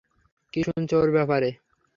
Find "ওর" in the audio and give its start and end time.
0.95-1.09